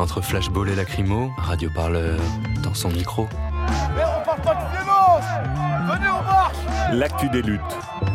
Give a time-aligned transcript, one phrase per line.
[0.00, 2.18] Entre flashball et lacrymo, radio parleur
[2.62, 3.28] dans son micro.
[3.94, 5.24] Mais on parle pas de violence
[5.92, 6.56] Venez, on marche
[6.90, 7.60] L'actu des luttes.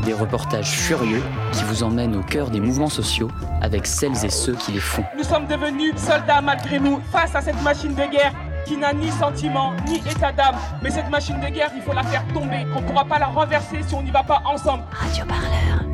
[0.03, 3.29] Des reportages furieux qui vous emmènent au cœur des mouvements sociaux
[3.61, 5.03] avec celles et ceux qui les font.
[5.15, 8.33] Nous sommes devenus soldats malgré nous face à cette machine de guerre
[8.65, 10.55] qui n'a ni sentiment ni état d'âme.
[10.81, 12.65] Mais cette machine de guerre, il faut la faire tomber.
[12.75, 14.85] On ne pourra pas la renverser si on n'y va pas ensemble.
[14.91, 15.84] Radio Parleur,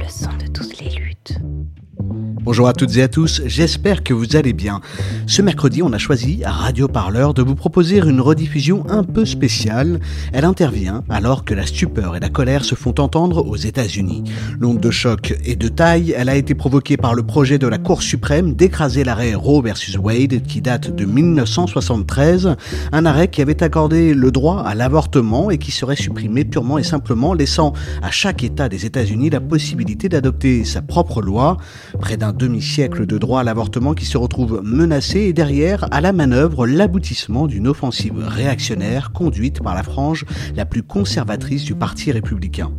[2.51, 4.81] Bonjour à toutes et à tous, j'espère que vous allez bien.
[5.25, 9.23] Ce mercredi, on a choisi à Radio Parleur de vous proposer une rediffusion un peu
[9.23, 10.01] spéciale.
[10.33, 14.25] Elle intervient alors que la stupeur et la colère se font entendre aux États-Unis.
[14.59, 17.77] L'onde de choc est de taille, elle a été provoquée par le projet de la
[17.77, 22.57] Cour suprême d'écraser l'arrêt Roe versus Wade qui date de 1973,
[22.91, 26.83] un arrêt qui avait accordé le droit à l'avortement et qui serait supprimé purement et
[26.83, 31.55] simplement, laissant à chaque État des États-Unis la possibilité d'adopter sa propre loi.
[31.97, 36.11] Près d'un demi-siècle de droit à l'avortement qui se retrouve menacé et derrière, à la
[36.11, 40.25] manœuvre, l'aboutissement d'une offensive réactionnaire conduite par la frange
[40.55, 42.71] la plus conservatrice du Parti républicain.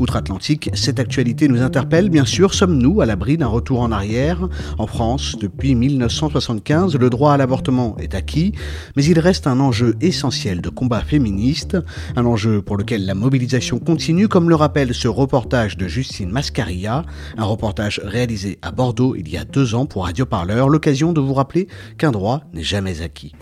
[0.00, 4.48] Outre-Atlantique, cette actualité nous interpelle, bien sûr, sommes-nous à l'abri d'un retour en arrière?
[4.78, 8.52] En France, depuis 1975, le droit à l'avortement est acquis,
[8.96, 11.76] mais il reste un enjeu essentiel de combat féministe,
[12.16, 17.04] un enjeu pour lequel la mobilisation continue, comme le rappelle ce reportage de Justine Mascaria,
[17.36, 21.20] un reportage réalisé à Bordeaux il y a deux ans pour Radio Parleur, l'occasion de
[21.20, 21.68] vous rappeler
[21.98, 23.34] qu'un droit n'est jamais acquis.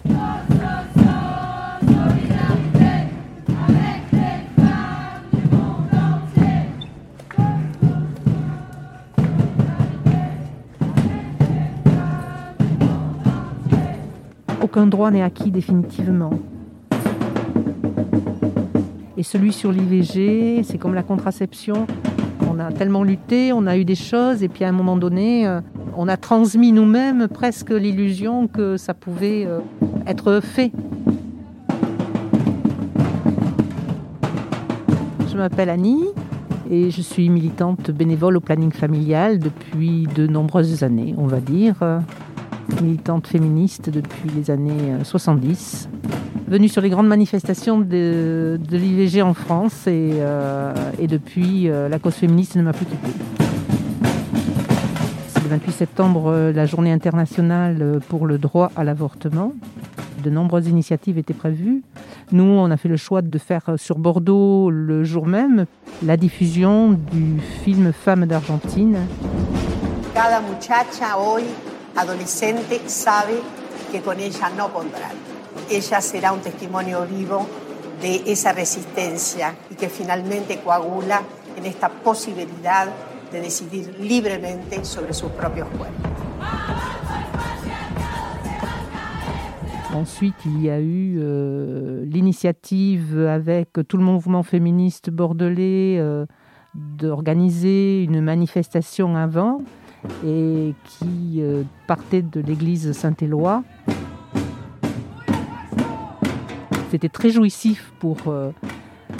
[14.63, 16.31] Aucun droit n'est acquis définitivement.
[19.19, 21.87] Et celui sur l'IVG, c'est comme la contraception.
[22.55, 25.47] On a tellement lutté, on a eu des choses, et puis à un moment donné,
[25.47, 25.63] euh,
[25.97, 29.61] on a transmis nous-mêmes presque l'illusion que ça pouvait euh,
[30.07, 30.71] être fait.
[35.31, 36.05] Je m'appelle Annie
[36.71, 41.77] et je suis militante bénévole au planning familial depuis de nombreuses années, on va dire.
[41.81, 42.01] Euh,
[42.83, 45.89] Militante féministe depuis les années euh, 70
[46.47, 52.15] venue sur les grandes manifestations de, l'IVG en France et, euh, depuis, euh, la cause
[52.15, 53.13] féministe ne m'a plus quittée.
[55.29, 59.53] C'est le 28 septembre, euh, la journée internationale pour le droit à l'avortement.
[60.23, 61.83] De nombreuses initiatives étaient prévues.
[62.31, 65.67] Nous, on a fait le choix de faire sur Bordeaux le jour même
[66.05, 68.99] la diffusion du film Femmes d'Argentine.
[70.15, 71.43] Cada muchacha hoy,
[71.97, 73.33] adolescente, sabe
[73.93, 75.32] que con ella no.
[75.73, 77.47] Ella será un testimonio vivo
[78.03, 81.23] de esa resistencia y que finalmente coagula
[81.57, 82.89] en esta posibilidad
[83.33, 86.13] de decidir libremente sobre sus propios cuerpos.
[89.95, 96.27] Ensuite, il y a eu euh, l'initiative avec tout le mouvement féministe bordelais euh,
[96.75, 99.63] d'organiser une manifestation avant
[100.27, 103.63] et qui euh, partait de l'église Saint-Éloi.
[106.93, 108.51] C'était très jouissif pour euh,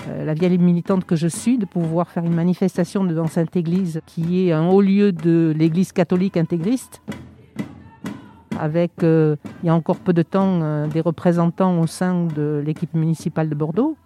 [0.07, 4.03] euh, la vieille militante que je suis de pouvoir faire une manifestation devant cette église
[4.05, 7.01] qui est un haut lieu de l'église catholique intégriste
[8.61, 12.93] avec, euh, il y a encore peu de temps, des représentants au sein de l'équipe
[12.93, 13.97] municipale de Bordeaux,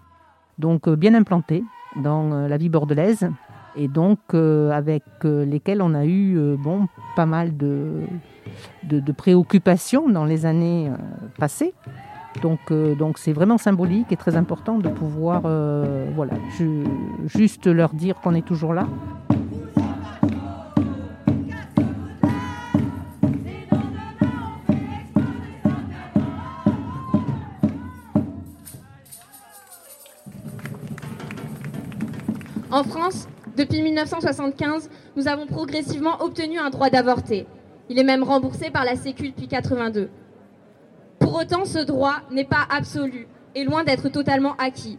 [0.61, 1.65] donc bien implantés
[1.97, 3.29] dans la vie bordelaise,
[3.75, 6.87] et donc avec lesquels on a eu bon,
[7.17, 8.05] pas mal de,
[9.17, 10.89] préoccupations dans les années
[11.37, 11.75] passées.
[12.43, 16.35] Donc, euh, donc c'est vraiment symbolique et très important de pouvoir, euh, voilà,
[17.27, 18.87] juste leur dire qu'on est toujours là.
[32.71, 37.47] En France, depuis 1975, nous avons progressivement obtenu un droit d'avorter.
[37.89, 40.11] Il est même remboursé par la Sécu depuis 82.
[41.37, 44.99] Pour autant, ce droit n'est pas absolu et loin d'être totalement acquis.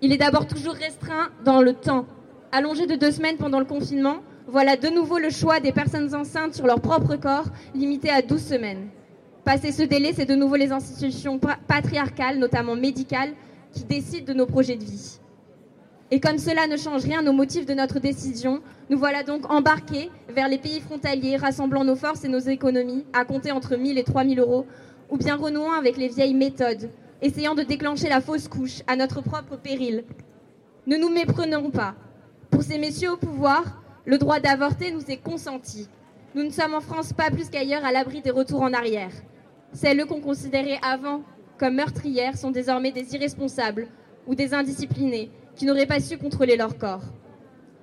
[0.00, 2.04] Il est d'abord toujours restreint dans le temps.
[2.50, 4.16] Allongé de deux semaines pendant le confinement,
[4.48, 7.44] voilà de nouveau le choix des personnes enceintes sur leur propre corps,
[7.76, 8.88] limité à 12 semaines.
[9.44, 11.38] Passé ce délai, c'est de nouveau les institutions
[11.68, 13.30] patriarcales, notamment médicales,
[13.70, 15.20] qui décident de nos projets de vie.
[16.10, 20.10] Et comme cela ne change rien aux motifs de notre décision, nous voilà donc embarqués
[20.28, 24.02] vers les pays frontaliers, rassemblant nos forces et nos économies à compter entre 1000 et
[24.02, 24.66] 3000 euros,
[25.12, 29.20] ou bien renouant avec les vieilles méthodes, essayant de déclencher la fausse couche à notre
[29.20, 30.04] propre péril.
[30.86, 31.94] Ne nous méprenons pas.
[32.50, 35.86] Pour ces messieurs au pouvoir, le droit d'avorter nous est consenti.
[36.34, 39.12] Nous ne sommes en France pas plus qu'ailleurs à l'abri des retours en arrière.
[39.74, 41.22] Celles qu'on considérait avant
[41.58, 43.88] comme meurtrières sont désormais des irresponsables
[44.26, 47.04] ou des indisciplinés qui n'auraient pas su contrôler leur corps.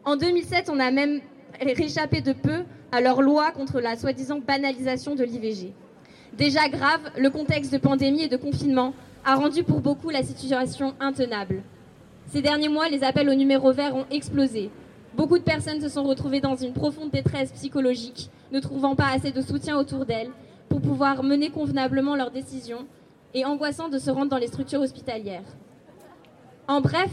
[0.04, 1.22] En 2007, on a même
[1.62, 5.76] réchappé de peu à leur loi contre la soi-disant banalisation de l'IVG.
[6.38, 8.94] Déjà grave, le contexte de pandémie et de confinement
[9.26, 11.64] a rendu pour beaucoup la situation intenable.
[12.28, 14.70] Ces derniers mois, les appels au numéro vert ont explosé.
[15.16, 19.32] Beaucoup de personnes se sont retrouvées dans une profonde détresse psychologique, ne trouvant pas assez
[19.32, 20.30] de soutien autour d'elles
[20.70, 22.86] pour pouvoir mener convenablement leurs décisions
[23.34, 25.58] et angoissant de se rendre dans les structures hospitalières.
[26.68, 27.12] En bref,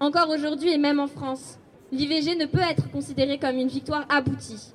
[0.00, 1.58] encore aujourd'hui et même en France,
[1.90, 4.72] l'IVG ne peut être considérée comme une victoire aboutie.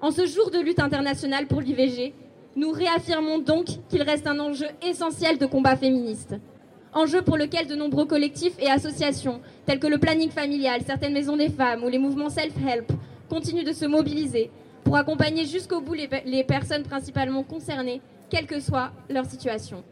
[0.00, 2.12] En ce jour de lutte internationale pour l'IVG,
[2.56, 6.34] nous réaffirmons donc qu'il reste un enjeu essentiel de combat féministe.
[6.94, 11.36] Enjeu pour lequel de nombreux collectifs et associations, tels que le planning familial, certaines maisons
[11.36, 12.92] des femmes ou les mouvements self-help,
[13.30, 14.50] continuent de se mobiliser
[14.84, 19.82] pour accompagner jusqu'au bout les, personnes principalement concernées, quelle que soit leur situation.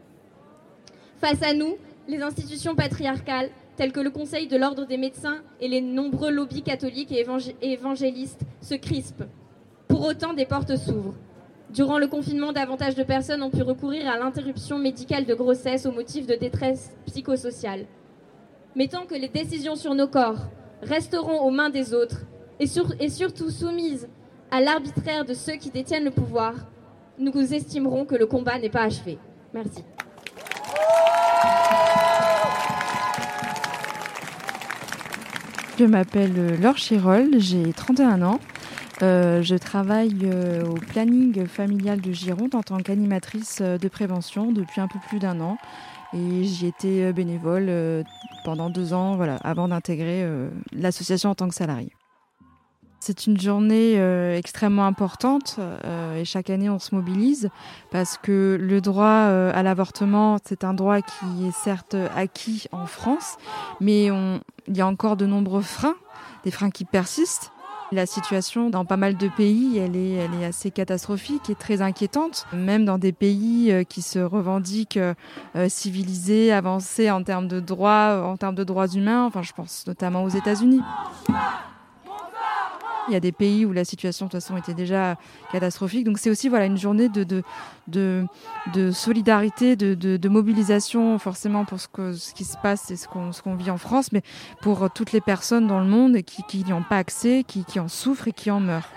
[1.19, 1.75] Face à nous,
[2.07, 6.61] les institutions patriarcales tels que le Conseil de l'ordre des médecins et les nombreux lobbies
[6.61, 7.25] catholiques et
[7.61, 9.23] évangélistes se crispent.
[9.87, 11.15] Pour autant, des portes s'ouvrent.
[11.73, 15.93] Durant le confinement, davantage de personnes ont pu recourir à l'interruption médicale de grossesse au
[15.93, 17.85] motif de détresse psychosociale.
[18.75, 20.47] Mais tant que les décisions sur nos corps
[20.81, 22.25] resteront aux mains des autres
[22.59, 24.09] et, surtout soumises
[24.51, 26.55] à l'arbitraire de ceux qui détiennent le pouvoir,
[27.17, 29.17] nous estimerons que le combat n'est pas achevé.
[29.53, 29.85] Merci.
[35.79, 38.39] Je m'appelle Laure Chirol, j'ai 31 ans.
[39.01, 44.81] Euh, je travaille euh, au planning familial de Gironde en tant qu'animatrice de prévention depuis
[44.81, 45.57] un peu plus d'un an.
[46.13, 47.71] Et j'y étais bénévole
[48.43, 50.27] pendant deux ans voilà, avant d'intégrer
[50.73, 51.93] l'association en tant que salarié.
[53.03, 57.49] C'est une journée euh, extrêmement importante euh, et chaque année on se mobilise
[57.89, 62.85] parce que le droit euh, à l'avortement, c'est un droit qui est certes acquis en
[62.85, 63.37] France,
[63.79, 64.05] mais
[64.67, 65.95] il y a encore de nombreux freins,
[66.43, 67.51] des freins qui persistent.
[67.91, 72.45] La situation dans pas mal de pays, elle est, est assez catastrophique et très inquiétante,
[72.53, 74.99] même dans des pays qui se revendiquent
[75.67, 79.25] civilisés, avancés en termes de droits, en termes de droits humains.
[79.25, 80.81] Enfin, je pense notamment aux États-Unis.
[83.07, 85.17] Il y a des pays où la situation de toute façon était déjà
[85.51, 86.05] catastrophique.
[86.05, 88.25] Donc c'est aussi voilà une journée de, de,
[88.73, 93.07] de, solidarité, de, de, mobilisation forcément pour ce, que, ce qui se passe et ce
[93.07, 94.21] qu'on qu'on vit en France, mais
[94.61, 97.87] pour toutes les personnes dans le monde qui n'y ont pas accès, qui, qui en
[97.87, 98.89] souffrent et qui en meurent.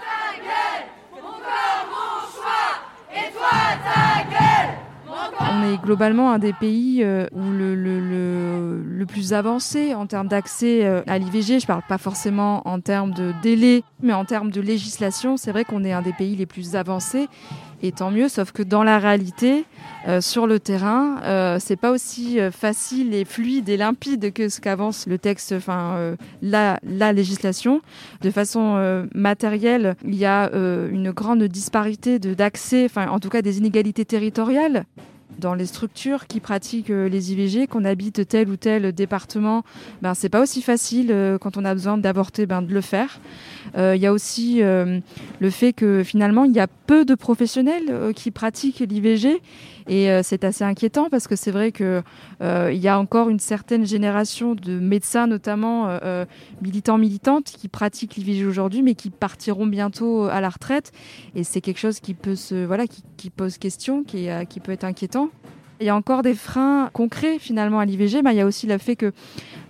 [5.55, 11.03] On est globalement un des pays euh, où le, plus avancé en termes d'accès euh,
[11.07, 11.61] à l'IVG.
[11.61, 15.37] Je parle pas forcément en termes de délai, mais en termes de législation.
[15.37, 17.29] C'est vrai qu'on est un des pays les plus avancés.
[17.83, 19.67] Et tant mieux, sauf que dans la réalité,
[20.09, 24.61] euh, sur le terrain, euh, c'est pas aussi facile et fluide et limpide que ce
[24.61, 27.83] qu'avance le texte, enfin la, la législation.
[28.23, 33.59] De façon matérielle, il y a une grande disparité d'accès, enfin en tout cas des
[33.59, 34.87] inégalités territoriales
[35.39, 39.65] dans les structures qui pratiquent euh, les IVG, qu'on habite tel ou tel département,
[40.03, 43.21] ben c'est pas aussi facile euh, quand on a besoin d'avorter, ben de le faire.
[43.77, 48.13] Euh, il y a aussi le fait que finalement il y a peu de professionnels
[48.15, 49.41] qui pratiquent l'IVG
[49.89, 52.03] et c'est assez inquiétant parce que c'est vrai que
[52.41, 55.99] il y a encore une certaine génération de médecins, notamment
[56.63, 60.93] militants militantes, qui pratiquent l'IVG aujourd'hui, mais qui partiront bientôt à la retraite.
[61.35, 65.24] Et c'est quelque chose qui peut se voilà qui, pose question, qui peut être inquiétant.
[65.81, 68.23] Il y a encore des freins concrets finalement à l'IVG.
[68.23, 69.13] Ben, il y a aussi le fait que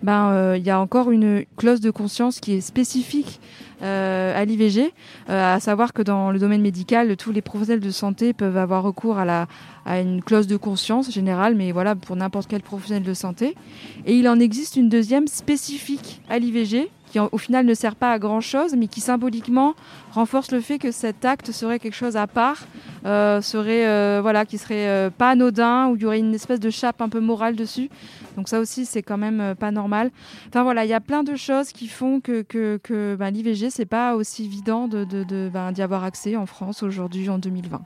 [0.03, 3.41] ben, euh, il y a encore une clause de conscience qui est spécifique
[3.83, 4.93] euh, à l'IVG,
[5.31, 8.83] euh, à savoir que dans le domaine médical, tous les professionnels de santé peuvent avoir
[8.83, 9.47] recours à,
[9.87, 13.57] à une clause de conscience générale, mais voilà pour n'importe quel professionnel de santé.
[14.05, 18.11] Et il en existe une deuxième spécifique à l'IVG qui au final ne sert pas
[18.11, 19.75] à grand chose, mais qui symboliquement
[20.11, 22.67] renforce le fait que cet acte serait quelque chose à part,
[23.07, 26.59] euh, serait euh, voilà, qui serait euh, pas anodin, où il y aurait une espèce
[26.59, 27.89] de chape un peu morale dessus.
[28.37, 30.11] Donc ça aussi, c'est quand même pas normal.
[30.49, 33.71] Enfin voilà, il y a plein de choses qui font que, que, que ben, l'IVG,
[33.71, 37.39] c'est pas aussi évident de, de, de ben, d'y avoir accès en France aujourd'hui, en
[37.39, 37.81] 2020.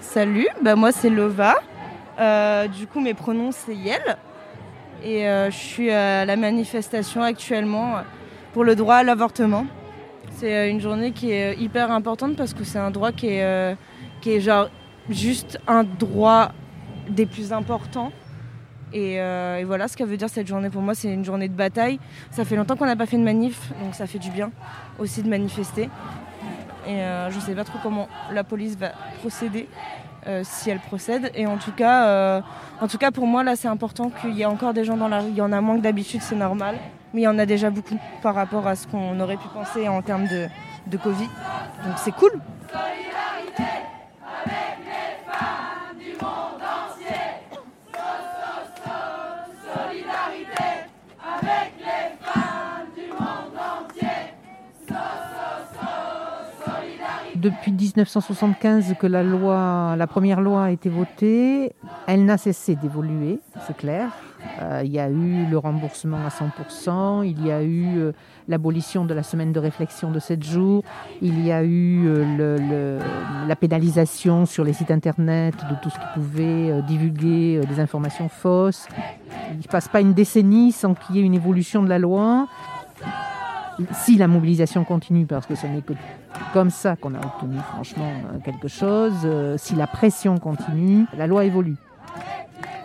[0.00, 1.54] Salut, bah moi c'est Lova.
[2.76, 4.18] du coup, mes pronoms c'est Yel.
[5.04, 7.94] Et je suis à la manifestation actuellement
[8.52, 9.66] pour le droit à l'avortement.
[10.32, 13.76] C'est une journée qui est hyper importante parce que c'est un droit qui est,
[14.20, 14.68] qui est genre
[15.08, 16.52] juste un droit
[17.08, 18.12] des plus importants.
[18.92, 21.54] Et, et, voilà ce qu'elle veut dire cette journée pour moi, c'est une journée de
[21.54, 22.00] bataille.
[22.30, 24.50] Ça fait longtemps qu'on n'a pas fait de manif, donc ça fait du bien
[24.98, 25.88] aussi de manifester.
[26.88, 29.68] Et euh, je ne sais pas trop comment la police va procéder,
[30.26, 31.30] euh, si elle procède.
[31.34, 32.40] Et en tout cas, euh,
[32.80, 35.08] en tout cas pour moi, là, c'est important qu'il y ait encore des gens dans
[35.08, 35.28] la rue.
[35.28, 36.76] Il y en a moins que d'habitude, c'est normal.
[37.12, 39.86] Mais il y en a déjà beaucoup par rapport à ce qu'on aurait pu penser
[39.86, 40.46] en termes de,
[40.86, 41.28] de Covid.
[41.84, 42.32] Donc c'est cool.
[57.38, 61.72] Depuis 1975 que la loi, la première loi a été votée,
[62.08, 64.10] elle n'a cessé d'évoluer, c'est clair.
[64.60, 68.12] Euh, il y a eu le remboursement à 100%, il y a eu euh,
[68.48, 70.82] l'abolition de la semaine de réflexion de 7 jours,
[71.22, 72.98] il y a eu euh,
[73.46, 78.88] la pénalisation sur les sites internet de tout ce qui pouvait divulguer des informations fausses.
[79.52, 82.48] Il ne passe pas une décennie sans qu'il y ait une évolution de la loi
[83.92, 85.92] si la mobilisation continue, parce que ce n'est que
[86.52, 88.12] comme ça qu'on a obtenu franchement
[88.44, 91.76] quelque chose, euh, si la pression continue, la loi évolue.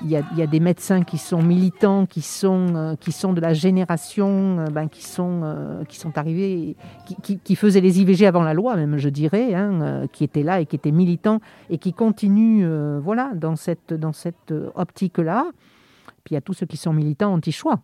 [0.06, 3.54] Il y, a, des médecins qui sont militants, qui sont, euh, qui sont de la
[3.54, 6.76] génération, euh, ben, qui, sont, euh, qui sont arrivés,
[7.22, 10.60] qui, faisaient les IVG avant la loi, même je dirais, hein, euh, qui étaient là
[10.60, 15.46] et qui étaient militants et qui continuent euh, voilà, dans cette, dans cette optique-là.
[16.26, 17.80] Puis il y a tous ceux qui sont militants anti-choix.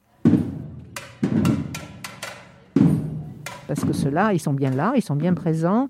[3.69, 5.89] Parce que ceux-là, ils sont bien là, ils sont bien présents.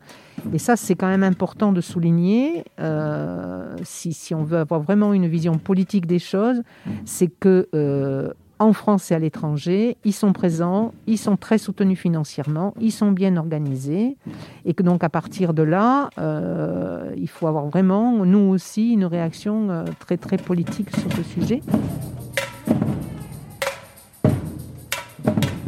[0.54, 5.28] Et ça, c'est quand même important de souligner, euh, si, on veut avoir vraiment une
[5.28, 6.62] vision politique des choses,
[7.06, 11.98] c'est que euh, en France et à l'étranger, ils sont présents, ils sont très soutenus
[11.98, 14.18] financièrement, ils sont bien organisés,
[14.66, 19.06] et que donc à partir de là, euh, il faut avoir vraiment, nous aussi, une
[19.06, 21.62] réaction très très politique sur ce sujet.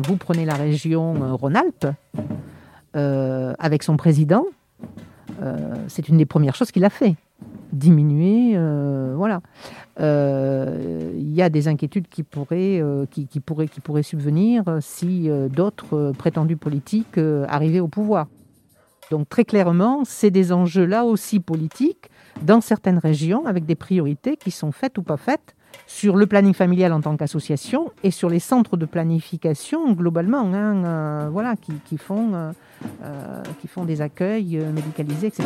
[0.08, 1.88] Vous prenez la région euh, Rhône-Alpes,
[2.96, 4.46] euh, avec son président,
[5.42, 7.16] euh, c'est une des premières choses qu'il a fait.
[7.72, 8.58] Diminuer,
[9.16, 9.42] voilà.
[9.98, 16.12] Il y a des inquiétudes qui pourraient, qui, qui, pourraient, qui pourraient subvenir si d'autres
[16.18, 17.18] prétendus politiques
[17.48, 18.28] arrivaient au pouvoir.
[19.10, 22.10] Donc très clairement, c'est des enjeux là aussi politiques
[22.42, 25.56] dans certaines régions avec des priorités qui sont faites ou pas faites
[25.92, 30.84] sur le planning familial en tant qu'association et sur les centres de planification globalement, hein,
[30.86, 32.52] euh, voilà, qui, qui font, euh,
[33.04, 35.46] euh, qui font des accueils médicalisés, etc.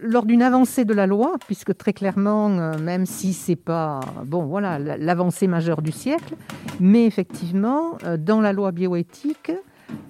[0.00, 4.78] lors d'une avancée de la loi, puisque très clairement, même si c'est pas bon, voilà,
[4.78, 6.34] l'avancée majeure du siècle,
[6.80, 9.52] mais effectivement, dans la loi bioéthique,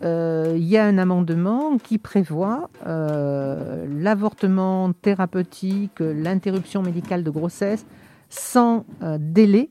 [0.02, 7.84] il y a un amendement qui prévoit euh, l'avortement thérapeutique, l'interruption médicale de grossesse
[8.30, 9.70] sans euh, délai.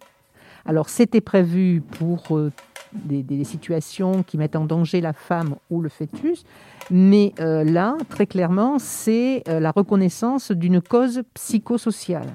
[0.66, 2.52] Alors c'était prévu pour euh,
[2.94, 6.44] des, situations qui mettent en danger la femme ou le fœtus,
[6.90, 12.28] mais euh, là, très clairement, c'est la reconnaissance d'une cause psychosociale.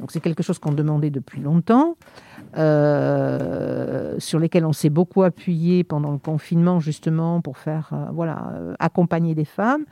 [0.00, 1.96] Donc c'est quelque chose qu'on demandait depuis longtemps.
[2.56, 8.52] Euh, sur lesquels on s'est beaucoup appuyé pendant le confinement justement pour faire euh, voilà
[8.54, 9.84] euh, accompagner des femmes.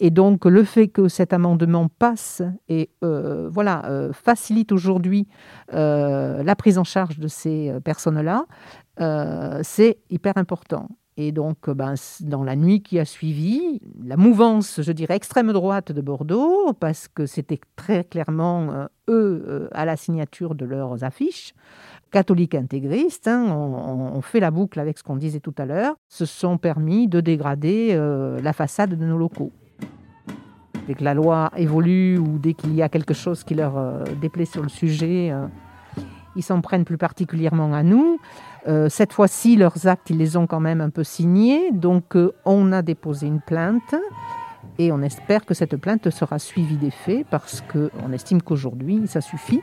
[0.00, 3.82] Et donc le fait que cet amendement passe et voilà
[4.12, 5.28] facilite aujourd'hui
[5.72, 8.44] la prise en charge de ces personnes là
[9.62, 14.92] c'est hyper important et donc, ben, dans la nuit qui a suivi, la mouvance, je
[14.92, 19.96] dirais, extrême droite de Bordeaux, parce que c'était très clairement euh, eux euh, à la
[19.96, 21.54] signature de leurs affiches,
[22.10, 26.24] catholiques intégristes, hein, on, fait la boucle avec ce qu'on disait tout à l'heure, se
[26.24, 29.52] sont permis de dégrader euh, la façade de nos locaux.
[30.86, 34.04] Dès que la loi évolue ou dès qu'il y a quelque chose qui leur euh,
[34.20, 35.46] déplaît sur le sujet, euh,
[36.36, 38.18] ils s'en prennent plus particulièrement à nous.
[38.68, 41.70] Euh, cette fois-ci, leurs actes, ils les ont quand même un peu signés.
[41.72, 43.94] Donc, euh, on a déposé une plainte.
[44.78, 49.20] Et on espère que cette plainte sera suivie des faits parce qu'on estime qu'aujourd'hui, ça
[49.20, 49.60] suffit.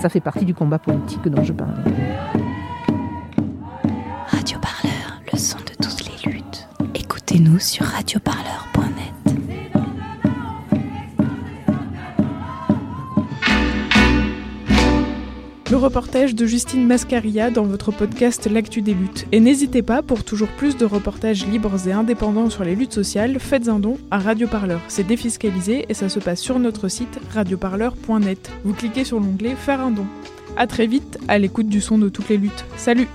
[0.00, 1.82] Ça fait partie du combat politique dont je parlais.
[4.28, 6.68] Radio Parleur, le son de toutes les luttes.
[6.94, 9.15] Écoutez-nous sur radioparleur.net.
[15.76, 19.26] Reportage de Justine Mascaria dans votre podcast L'actu des luttes.
[19.32, 23.38] Et n'hésitez pas, pour toujours plus de reportages libres et indépendants sur les luttes sociales,
[23.38, 24.80] faites un don à Radio Parleur.
[24.88, 28.50] C'est défiscalisé et ça se passe sur notre site radioparleur.net.
[28.64, 30.06] Vous cliquez sur l'onglet Faire un don.
[30.56, 32.64] A très vite à l'écoute du son de toutes les luttes.
[32.76, 33.08] Salut